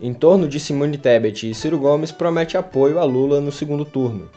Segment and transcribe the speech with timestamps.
[0.00, 4.28] em torno de Simone Tebet e Ciro Gomes promete apoio a Lula no segundo turno.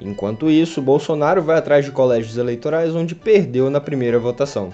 [0.00, 4.72] Enquanto isso, Bolsonaro vai atrás de colégios eleitorais onde perdeu na primeira votação.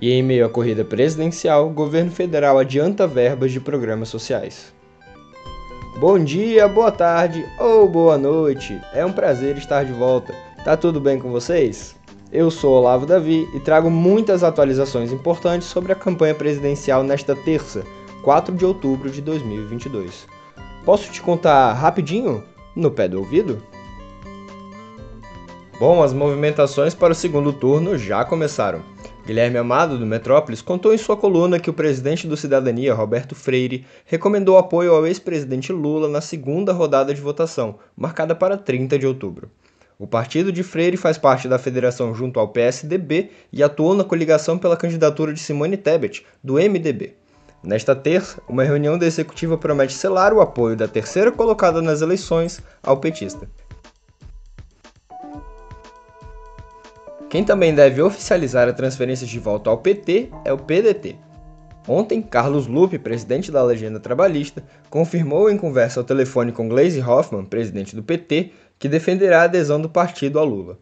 [0.00, 4.72] E em meio à corrida presidencial, o governo federal adianta verbas de programas sociais.
[5.98, 8.80] Bom dia, boa tarde ou boa noite.
[8.94, 10.32] É um prazer estar de volta.
[10.64, 11.96] Tá tudo bem com vocês?
[12.32, 17.84] Eu sou Olavo Davi e trago muitas atualizações importantes sobre a campanha presidencial nesta terça,
[18.22, 20.28] 4 de outubro de 2022.
[20.84, 22.44] Posso te contar rapidinho?
[22.76, 23.62] No pé do ouvido?
[25.78, 28.82] Bom, as movimentações para o segundo turno já começaram.
[29.24, 33.86] Guilherme Amado, do Metrópolis, contou em sua coluna que o presidente do Cidadania, Roberto Freire,
[34.04, 39.50] recomendou apoio ao ex-presidente Lula na segunda rodada de votação, marcada para 30 de outubro.
[39.98, 44.58] O partido de Freire faz parte da federação junto ao PSDB e atuou na coligação
[44.58, 47.19] pela candidatura de Simone Tebet, do MDB.
[47.62, 52.60] Nesta terça, uma reunião da executiva promete selar o apoio da terceira colocada nas eleições
[52.82, 53.46] ao petista.
[57.28, 61.16] Quem também deve oficializar a transferência de volta ao PT é o PDT.
[61.86, 67.44] Ontem, Carlos Lupe, presidente da Legenda Trabalhista, confirmou em conversa ao telefone com Gleisi Hoffmann,
[67.44, 70.78] presidente do PT, que defenderá a adesão do partido a Lula.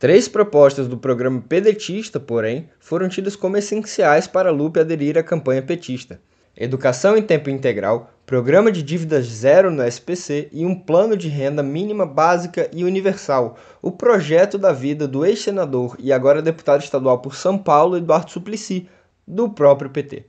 [0.00, 5.60] Três propostas do programa pedetista, porém, foram tidas como essenciais para Lupe aderir à campanha
[5.60, 6.18] petista:
[6.56, 11.62] educação em tempo integral, programa de dívidas zero no SPC e um plano de renda
[11.62, 17.34] mínima básica e universal, o projeto da vida do ex-senador e agora deputado estadual por
[17.34, 18.88] São Paulo, Eduardo Suplicy,
[19.28, 20.24] do próprio PT.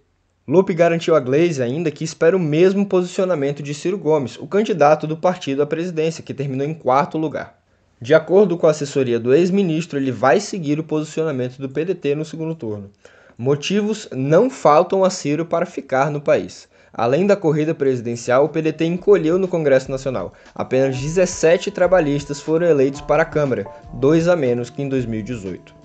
[0.45, 5.07] Lupe garantiu a Glaze ainda que espera o mesmo posicionamento de Ciro Gomes, o candidato
[5.07, 7.60] do partido à presidência, que terminou em quarto lugar.
[8.01, 12.25] De acordo com a assessoria do ex-ministro, ele vai seguir o posicionamento do PDT no
[12.25, 12.89] segundo turno.
[13.37, 16.67] Motivos não faltam a Ciro para ficar no país.
[16.91, 20.33] Além da corrida presidencial, o PDT encolheu no Congresso Nacional.
[20.55, 25.75] Apenas 17 trabalhistas foram eleitos para a Câmara, dois a menos que em 2018.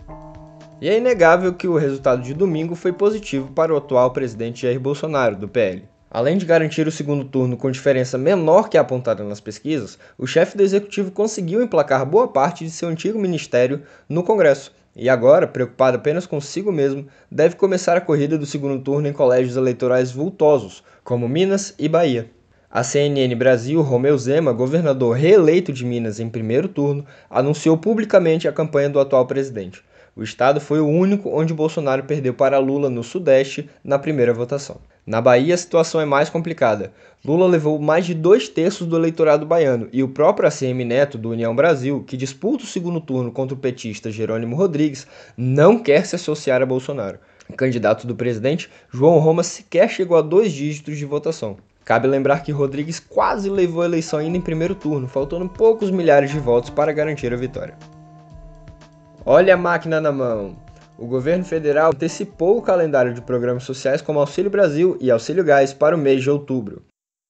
[0.80, 4.80] E é inegável que o resultado de domingo foi positivo para o atual presidente Jair
[4.80, 5.86] Bolsonaro, do PL.
[6.10, 10.26] Além de garantir o segundo turno com diferença menor que a apontada nas pesquisas, o
[10.26, 15.46] chefe do executivo conseguiu emplacar boa parte de seu antigo ministério no Congresso, e agora,
[15.46, 20.82] preocupado apenas consigo mesmo, deve começar a corrida do segundo turno em colégios eleitorais vultosos,
[21.04, 22.30] como Minas e Bahia.
[22.70, 28.52] A CNN Brasil, Romeu Zema, governador reeleito de Minas em primeiro turno, anunciou publicamente a
[28.52, 29.84] campanha do atual presidente.
[30.16, 34.78] O estado foi o único onde Bolsonaro perdeu para Lula no Sudeste na primeira votação.
[35.06, 36.92] Na Bahia, a situação é mais complicada.
[37.24, 41.30] Lula levou mais de dois terços do eleitorado baiano e o próprio ACM Neto, do
[41.30, 45.06] União Brasil, que disputa o segundo turno contra o petista Jerônimo Rodrigues,
[45.36, 47.20] não quer se associar a Bolsonaro.
[47.56, 51.56] Candidato do presidente, João Roma, sequer chegou a dois dígitos de votação.
[51.84, 56.32] Cabe lembrar que Rodrigues quase levou a eleição ainda em primeiro turno, faltando poucos milhares
[56.32, 57.78] de votos para garantir a vitória.
[59.24, 60.65] Olha a máquina na mão!
[60.98, 65.74] O governo federal antecipou o calendário de programas sociais como Auxílio Brasil e Auxílio Gás
[65.74, 66.82] para o mês de outubro.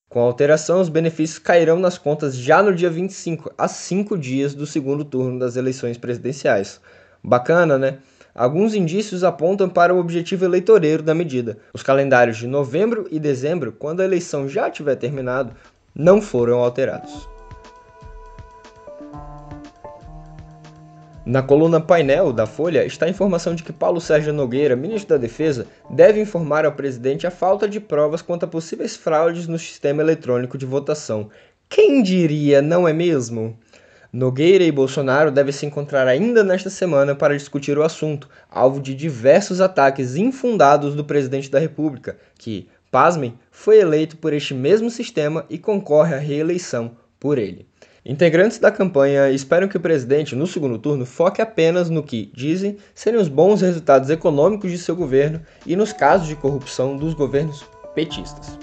[0.08, 4.54] Com a alteração, os benefícios cairão nas contas já no dia 25, a cinco dias
[4.54, 6.80] do segundo turno das eleições presidenciais.
[7.22, 7.98] Bacana, né?
[8.32, 11.58] Alguns indícios apontam para o objetivo eleitoreiro da medida.
[11.74, 15.52] Os calendários de novembro e dezembro, quando a eleição já tiver terminado,
[15.92, 17.35] não foram alterados.
[21.26, 25.16] Na coluna painel da Folha está a informação de que Paulo Sérgio Nogueira, ministro da
[25.20, 30.00] Defesa, deve informar ao presidente a falta de provas quanto a possíveis fraudes no sistema
[30.00, 31.28] eletrônico de votação.
[31.68, 33.58] Quem diria, não é mesmo?
[34.12, 38.94] Nogueira e Bolsonaro devem se encontrar ainda nesta semana para discutir o assunto, alvo de
[38.94, 45.44] diversos ataques infundados do presidente da República, que, pasmem, foi eleito por este mesmo sistema
[45.50, 47.66] e concorre à reeleição por ele.
[48.08, 52.76] Integrantes da campanha esperam que o presidente, no segundo turno, foque apenas no que, dizem,
[52.94, 57.66] serem os bons resultados econômicos de seu governo e nos casos de corrupção dos governos
[57.96, 58.56] petistas.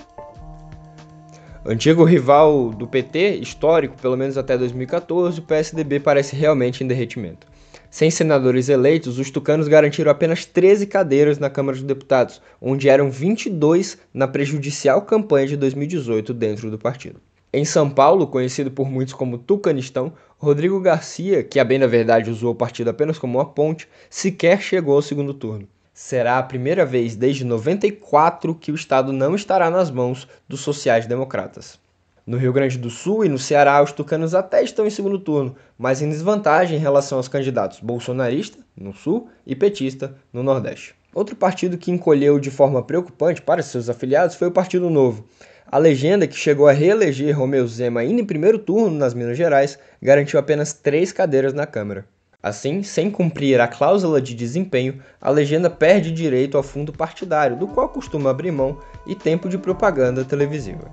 [1.65, 7.45] Antigo rival do PT, histórico pelo menos até 2014, o PSDB parece realmente em derretimento.
[7.91, 13.11] Sem senadores eleitos, os tucanos garantiram apenas 13 cadeiras na Câmara dos Deputados, onde eram
[13.11, 17.19] 22 na prejudicial campanha de 2018 dentro do partido.
[17.55, 22.31] Em São Paulo, conhecido por muitos como Tucanistão, Rodrigo Garcia, que a bem da verdade
[22.31, 25.67] usou o partido apenas como uma ponte, sequer chegou ao segundo turno.
[25.93, 31.79] Será a primeira vez desde 94 que o estado não estará nas mãos dos sociais-democratas.
[32.25, 35.55] No Rio Grande do Sul e no Ceará, os tucanos até estão em segundo turno,
[35.77, 40.95] mas em desvantagem em relação aos candidatos bolsonarista, no Sul, e petista, no Nordeste.
[41.13, 45.25] Outro partido que encolheu de forma preocupante para seus afiliados foi o Partido Novo.
[45.71, 49.79] A legenda, que chegou a reeleger Romeu Zema ainda em primeiro turno nas Minas Gerais,
[50.01, 52.05] garantiu apenas três cadeiras na Câmara.
[52.43, 57.67] Assim, sem cumprir a cláusula de desempenho, a legenda perde direito ao fundo partidário, do
[57.67, 58.77] qual costuma abrir mão,
[59.07, 60.91] e tempo de propaganda televisiva.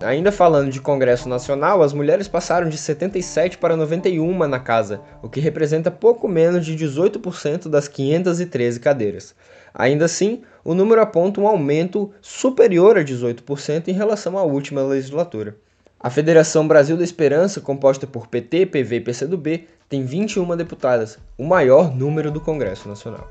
[0.00, 5.28] Ainda falando de Congresso Nacional, as mulheres passaram de 77 para 91 na casa, o
[5.28, 9.34] que representa pouco menos de 18% das 513 cadeiras.
[9.72, 15.56] Ainda assim, o número aponta um aumento superior a 18% em relação à última legislatura.
[16.00, 21.44] A Federação Brasil da Esperança, composta por PT, PV e PCdoB, tem 21 deputadas, o
[21.44, 23.28] maior número do Congresso Nacional.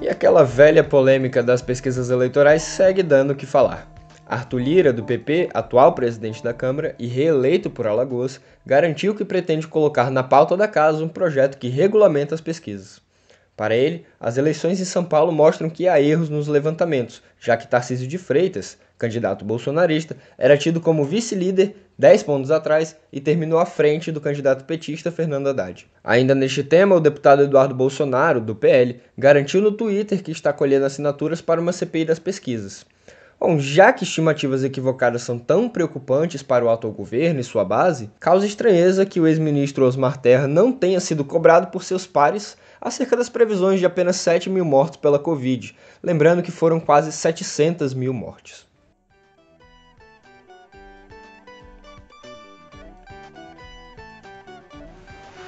[0.00, 3.92] E aquela velha polêmica das pesquisas eleitorais segue dando o que falar.
[4.26, 9.66] Arthur Lira, do PP, atual presidente da Câmara e reeleito por Alagoas, garantiu que pretende
[9.66, 13.03] colocar na pauta da casa um projeto que regulamenta as pesquisas.
[13.56, 17.68] Para ele, as eleições em São Paulo mostram que há erros nos levantamentos, já que
[17.68, 23.66] Tarcísio de Freitas, candidato bolsonarista, era tido como vice-líder 10 pontos atrás e terminou à
[23.66, 25.86] frente do candidato petista Fernando Haddad.
[26.02, 30.86] Ainda neste tema, o deputado Eduardo Bolsonaro, do PL, garantiu no Twitter que está colhendo
[30.86, 32.84] assinaturas para uma CPI das pesquisas.
[33.38, 38.10] Bom, já que estimativas equivocadas são tão preocupantes para o atual governo e sua base,
[38.18, 43.16] causa estranheza que o ex-ministro Osmar Terra não tenha sido cobrado por seus pares acerca
[43.16, 48.12] das previsões de apenas 7 mil mortos pela Covid, lembrando que foram quase 700 mil
[48.12, 48.66] mortes.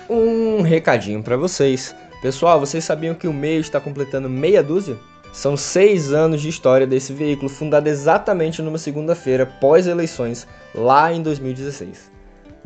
[0.08, 1.94] Um recadinho para vocês.
[2.22, 4.96] Pessoal, vocês sabiam que o meio está completando meia dúzia?
[5.32, 12.15] São seis anos de história desse veículo, fundado exatamente numa segunda-feira pós-eleições, lá em 2016.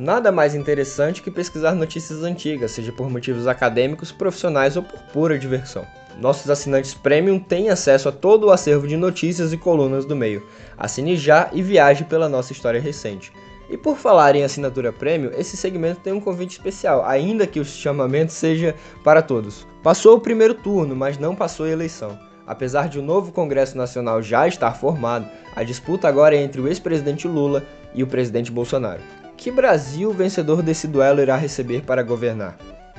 [0.00, 5.38] Nada mais interessante que pesquisar notícias antigas, seja por motivos acadêmicos, profissionais ou por pura
[5.38, 5.86] diversão.
[6.18, 10.42] Nossos assinantes premium têm acesso a todo o acervo de notícias e colunas do meio.
[10.78, 13.30] Assine já e viaje pela nossa história recente.
[13.68, 17.64] E por falar em assinatura premium, esse segmento tem um convite especial, ainda que o
[17.64, 18.74] chamamento seja
[19.04, 19.66] para todos.
[19.82, 22.18] Passou o primeiro turno, mas não passou a eleição.
[22.46, 26.68] Apesar de o novo Congresso Nacional já estar formado, a disputa agora é entre o
[26.68, 29.19] ex-presidente Lula e o presidente Bolsonaro.
[29.40, 32.58] Que Brasil vencedor desse duelo irá receber para governar?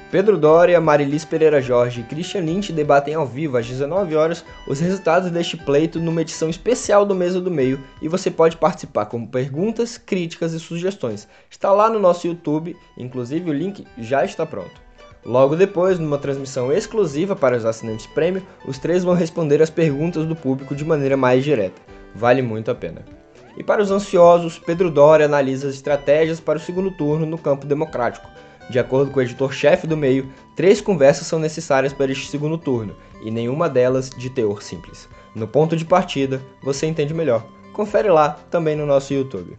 [0.10, 4.80] Pedro Doria, Marilis Pereira Jorge e Christian Lynch debatem ao vivo às 19 horas os
[4.80, 9.24] resultados deste pleito numa edição especial do Mesa do Meio e você pode participar com
[9.24, 11.28] perguntas, críticas e sugestões.
[11.48, 14.82] Está lá no nosso YouTube, inclusive o link já está pronto.
[15.24, 20.26] Logo depois, numa transmissão exclusiva para os assinantes prêmio, os três vão responder as perguntas
[20.26, 21.80] do público de maneira mais direta.
[22.16, 23.21] Vale muito a pena.
[23.58, 27.66] E para os ansiosos, Pedro Doria analisa as estratégias para o segundo turno no campo
[27.66, 28.28] democrático.
[28.70, 32.96] De acordo com o editor-chefe do meio, três conversas são necessárias para este segundo turno,
[33.22, 35.10] e nenhuma delas de teor simples.
[35.36, 37.46] No ponto de partida, você entende melhor.
[37.74, 39.58] Confere lá também no nosso YouTube.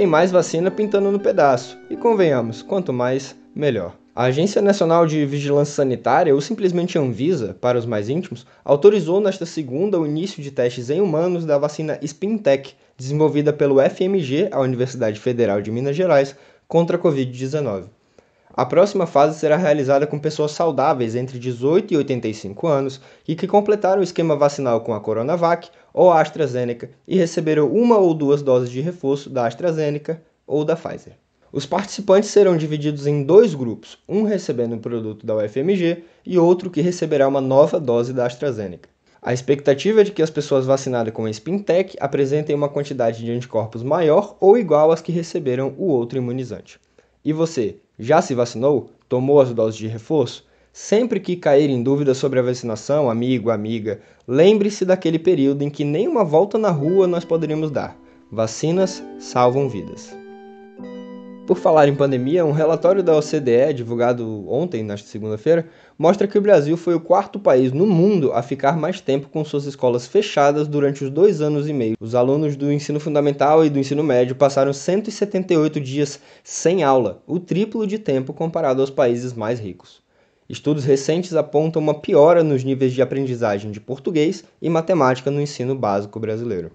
[0.00, 1.78] tem mais vacina pintando no pedaço.
[1.90, 3.99] E convenhamos, quanto mais, melhor.
[4.20, 9.46] A Agência Nacional de Vigilância Sanitária, ou simplesmente Anvisa, para os mais íntimos, autorizou nesta
[9.46, 15.18] segunda o início de testes em humanos da vacina Spintec, desenvolvida pelo FMG, a Universidade
[15.18, 16.36] Federal de Minas Gerais,
[16.68, 17.84] contra a Covid-19.
[18.52, 23.46] A próxima fase será realizada com pessoas saudáveis entre 18 e 85 anos e que
[23.46, 28.42] completaram o esquema vacinal com a Coronavac ou a AstraZeneca e receberam uma ou duas
[28.42, 31.14] doses de reforço da AstraZeneca ou da Pfizer.
[31.52, 36.70] Os participantes serão divididos em dois grupos, um recebendo um produto da UFMG e outro
[36.70, 38.88] que receberá uma nova dose da AstraZeneca.
[39.20, 43.32] A expectativa é de que as pessoas vacinadas com a Spintec apresentem uma quantidade de
[43.32, 46.78] anticorpos maior ou igual às que receberam o outro imunizante.
[47.24, 48.90] E você, já se vacinou?
[49.08, 50.46] Tomou as doses de reforço?
[50.72, 55.84] Sempre que cair em dúvida sobre a vacinação, amigo, amiga, lembre-se daquele período em que
[55.84, 57.98] nem uma volta na rua nós poderíamos dar.
[58.30, 60.16] Vacinas salvam vidas.
[61.50, 65.66] Por falar em pandemia, um relatório da OCDE, divulgado ontem, nesta segunda-feira,
[65.98, 69.44] mostra que o Brasil foi o quarto país no mundo a ficar mais tempo com
[69.44, 71.96] suas escolas fechadas durante os dois anos e meio.
[71.98, 77.40] Os alunos do ensino fundamental e do ensino médio passaram 178 dias sem aula, o
[77.40, 80.00] triplo de tempo comparado aos países mais ricos.
[80.48, 85.74] Estudos recentes apontam uma piora nos níveis de aprendizagem de português e matemática no ensino
[85.74, 86.70] básico brasileiro.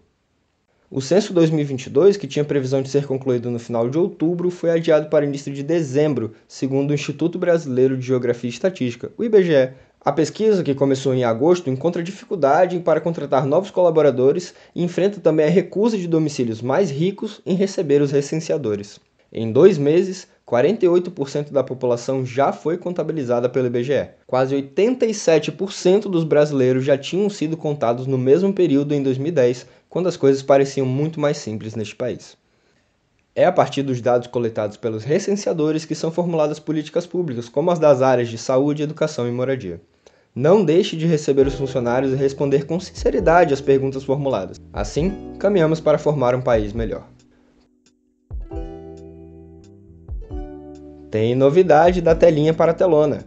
[0.92, 5.10] O censo 2022, que tinha previsão de ser concluído no final de outubro, foi adiado
[5.10, 9.74] para início de dezembro, segundo o Instituto Brasileiro de Geografia e Estatística, o IBGE.
[10.00, 15.48] A pesquisa, que começou em agosto, encontra dificuldade para contratar novos colaboradores e enfrenta também
[15.48, 19.00] a recusa de domicílios mais ricos em receber os recenseadores.
[19.32, 24.10] Em dois meses, 48% da população já foi contabilizada pelo IBGE.
[24.27, 30.15] Quase 87% dos brasileiros já tinham sido contados no mesmo período em 2010, quando as
[30.15, 32.38] coisas pareciam muito mais simples neste país.
[33.34, 37.79] É a partir dos dados coletados pelos recenseadores que são formuladas políticas públicas, como as
[37.79, 39.82] das áreas de saúde, educação e moradia.
[40.34, 44.60] Não deixe de receber os funcionários e responder com sinceridade às perguntas formuladas.
[44.72, 47.14] Assim, caminhamos para formar um país melhor.
[51.15, 53.24] Tem novidade da telinha para a telona.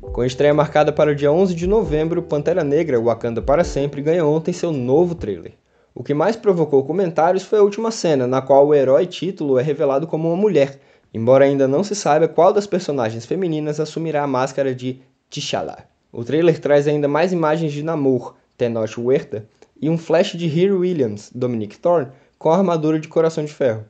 [0.00, 4.24] Com estreia marcada para o dia 11 de novembro, Pantera Negra Wakanda para Sempre ganha
[4.24, 5.52] ontem seu novo trailer.
[5.94, 9.62] O que mais provocou comentários foi a última cena, na qual o herói título é
[9.62, 10.80] revelado como uma mulher,
[11.12, 15.84] embora ainda não se saiba qual das personagens femininas assumirá a máscara de T'Challa.
[16.10, 19.46] O trailer traz ainda mais imagens de Namor, Tenoch Huerta,
[19.78, 23.84] e um flash de Hero Williams, Dominic Thorne, com a armadura de Coração de Ferro.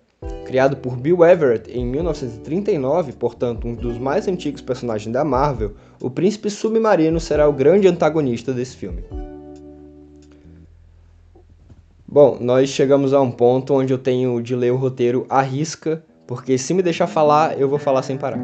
[0.44, 6.08] Criado por Bill Everett em 1939, portanto um dos mais antigos personagens da Marvel, o
[6.08, 9.04] Príncipe Submarino será o grande antagonista desse filme.
[12.08, 16.02] Bom, nós chegamos a um ponto onde eu tenho de ler o roteiro à risca,
[16.26, 18.40] porque se me deixar falar, eu vou falar sem parar.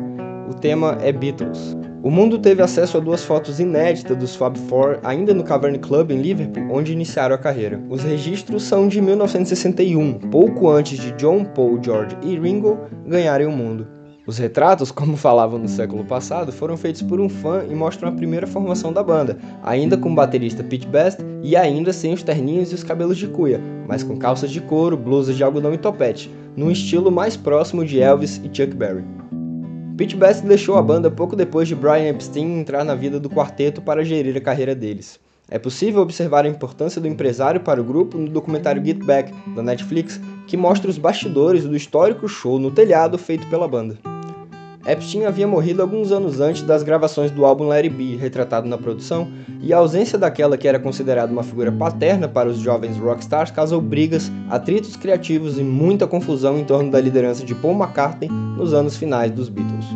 [0.50, 1.75] O tema é Beatles.
[2.02, 6.11] O mundo teve acesso a duas fotos inéditas dos Fab Four ainda no Cavern Club
[6.11, 7.80] em Liverpool, onde iniciaram a carreira.
[7.88, 13.52] Os registros são de 1961, pouco antes de John, Paul, George e Ringo ganharem o
[13.52, 13.87] mundo.
[14.26, 18.12] Os retratos, como falavam no século passado, foram feitos por um fã e mostram a
[18.12, 22.73] primeira formação da banda, ainda com o baterista Pete Best e ainda sem os terninhos
[22.73, 26.28] e os cabelos de cuia, mas com calças de couro, blusas de algodão e topete,
[26.56, 29.22] num estilo mais próximo de Elvis e Chuck Berry.
[30.02, 33.80] Pete Best deixou a banda pouco depois de Brian Epstein entrar na vida do quarteto
[33.80, 35.21] para gerir a carreira deles.
[35.49, 39.62] É possível observar a importância do empresário para o grupo no documentário Get Back, da
[39.62, 43.97] Netflix, que mostra os bastidores do histórico show no telhado feito pela banda.
[44.84, 49.28] Epstein havia morrido alguns anos antes das gravações do álbum It Be, retratado na produção,
[49.60, 53.80] e a ausência daquela que era considerada uma figura paterna para os jovens rockstars causou
[53.80, 58.96] brigas, atritos criativos e muita confusão em torno da liderança de Paul McCartney nos anos
[58.96, 59.86] finais dos Beatles.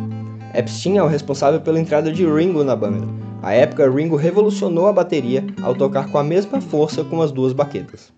[0.53, 3.05] Epstein é o responsável pela entrada de Ringo na banda.
[3.43, 7.51] À época, Ringo revolucionou a bateria ao tocar com a mesma força com as duas
[7.51, 8.11] baquetas.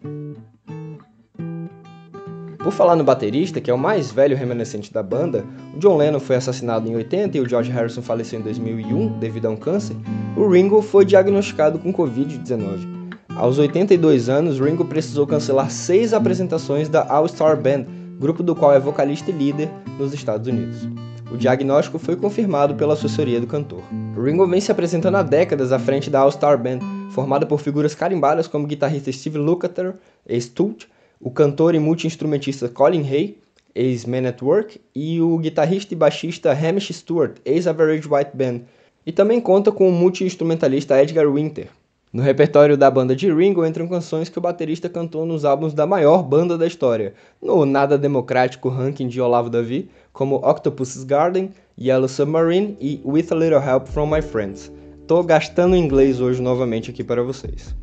[2.61, 6.19] Por falar no baterista, que é o mais velho remanescente da banda, o John Lennon
[6.19, 9.95] foi assassinado em 80 e o George Harrison faleceu em 2001 devido a um câncer,
[10.35, 12.99] o Ringo foi diagnosticado com Covid-19.
[13.33, 17.85] Aos 82 anos, Ringo precisou cancelar seis apresentações da All Star Band,
[18.19, 20.85] grupo do qual é vocalista e líder nos Estados Unidos.
[21.31, 23.81] O diagnóstico foi confirmado pela assessoria do cantor.
[24.21, 26.79] Ringo vem se apresentando há décadas à frente da All Star Band,
[27.11, 29.93] formada por figuras carimbadas como o guitarrista Steve Lukather,
[30.27, 30.75] ex-Tool,
[31.19, 33.37] o cantor e multi-instrumentista Colin Hay,
[33.75, 38.61] ex-Man at Work, e o guitarrista e baixista Hamish Stewart, ex-Average White Band,
[39.05, 41.67] e também conta com o multi-instrumentalista Edgar Winter.
[42.11, 45.85] No repertório da banda de Ringo entram canções que o baterista cantou nos álbuns da
[45.85, 52.07] maior banda da história, no nada democrático ranking de Olavo Davi, como Octopus's Garden, Yellow
[52.07, 54.71] Submarine e With a Little Help from My Friends.
[55.05, 57.75] Tô gastando inglês hoje novamente aqui para vocês.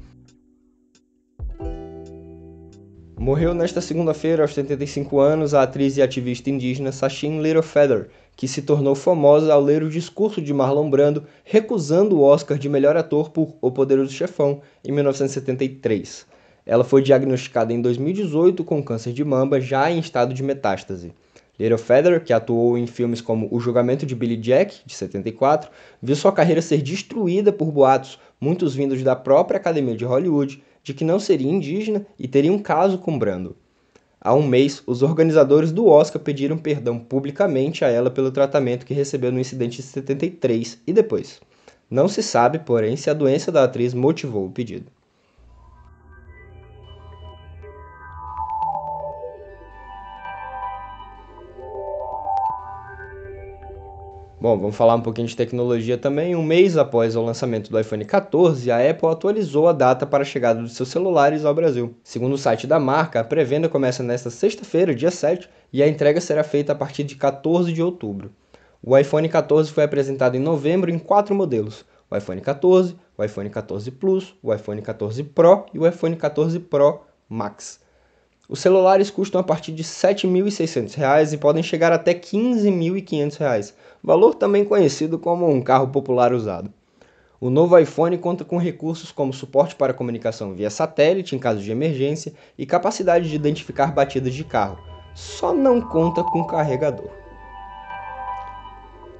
[3.26, 8.06] Morreu nesta segunda-feira, aos 75 anos, a atriz e ativista indígena Sachin Little Feather,
[8.36, 12.68] que se tornou famosa ao ler o discurso de Marlon Brando recusando o Oscar de
[12.68, 16.24] melhor ator por O Poderoso Chefão, em 1973.
[16.64, 21.12] Ela foi diagnosticada em 2018 com câncer de mama, já em estado de metástase.
[21.58, 25.68] Little Feather, que atuou em filmes como O Julgamento de Billy Jack, de 74,
[26.00, 30.94] viu sua carreira ser destruída por boatos, muitos vindos da própria Academia de Hollywood, de
[30.94, 33.56] que não seria indígena e teria um caso com Brando.
[34.20, 38.94] Há um mês, os organizadores do Oscar pediram perdão publicamente a ela pelo tratamento que
[38.94, 41.40] recebeu no incidente de 73 e depois.
[41.90, 44.86] Não se sabe, porém, se a doença da atriz motivou o pedido.
[54.46, 56.36] Bom, vamos falar um pouquinho de tecnologia também.
[56.36, 60.24] Um mês após o lançamento do iPhone 14, a Apple atualizou a data para a
[60.24, 61.96] chegada dos seus celulares ao Brasil.
[62.04, 66.20] Segundo o site da marca, a pré-venda começa nesta sexta-feira, dia 7, e a entrega
[66.20, 68.30] será feita a partir de 14 de outubro.
[68.80, 73.50] O iPhone 14 foi apresentado em novembro em quatro modelos: o iPhone 14, o iPhone
[73.50, 77.80] 14 Plus, o iPhone 14 Pro e o iPhone 14 Pro Max.
[78.48, 84.36] Os celulares custam a partir de R$ 7.600 e podem chegar até R$ 15.500, valor
[84.36, 86.72] também conhecido como um carro popular usado.
[87.40, 91.72] O novo iPhone conta com recursos como suporte para comunicação via satélite em caso de
[91.72, 94.78] emergência e capacidade de identificar batidas de carro.
[95.12, 97.10] só não conta com carregador.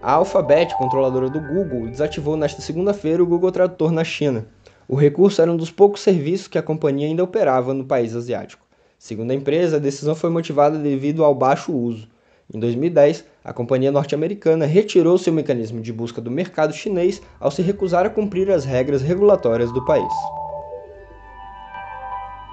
[0.00, 4.46] A Alphabet, controladora do Google, desativou nesta segunda-feira o Google Tradutor na China.
[4.86, 8.65] O recurso era um dos poucos serviços que a companhia ainda operava no país asiático.
[9.06, 12.08] Segundo a empresa, a decisão foi motivada devido ao baixo uso.
[12.52, 17.62] Em 2010, a companhia norte-americana retirou seu mecanismo de busca do mercado chinês ao se
[17.62, 20.12] recusar a cumprir as regras regulatórias do país.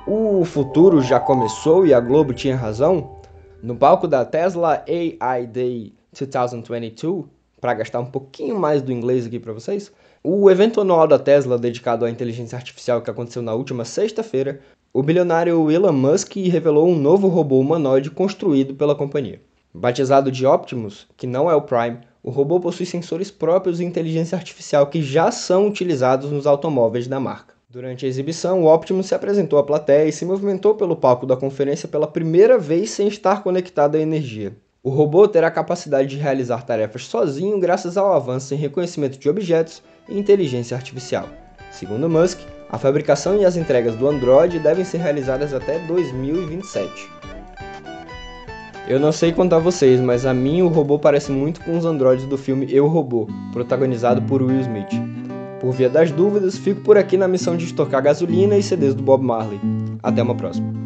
[0.06, 3.16] O futuro já começou e a Globo tinha razão?
[3.64, 7.26] No palco da Tesla AI Day 2022,
[7.60, 9.92] para gastar um pouquinho mais do inglês aqui para vocês,
[10.24, 14.62] o evento anual da Tesla dedicado à inteligência artificial que aconteceu na última sexta-feira,
[14.96, 19.42] o bilionário Elon Musk revelou um novo robô humanoide construído pela companhia.
[19.74, 24.38] Batizado de Optimus, que não é o Prime, o robô possui sensores próprios e inteligência
[24.38, 27.56] artificial que já são utilizados nos automóveis da marca.
[27.68, 31.36] Durante a exibição, o Optimus se apresentou à plateia e se movimentou pelo palco da
[31.36, 34.56] conferência pela primeira vez sem estar conectado à energia.
[34.84, 39.28] O robô terá a capacidade de realizar tarefas sozinho graças ao avanço em reconhecimento de
[39.28, 41.28] objetos e inteligência artificial.
[41.72, 42.42] Segundo Musk,
[42.74, 47.08] a fabricação e as entregas do Android devem ser realizadas até 2027.
[48.88, 52.25] Eu não sei a vocês, mas a mim o robô parece muito com os androides
[52.25, 54.89] do filme Eu Robô, protagonizado por Will Smith.
[55.62, 59.03] Por via das dúvidas, fico por aqui na missão de estocar gasolina e CDs do
[59.03, 59.62] Bob Marley.
[60.01, 60.83] Até uma próxima.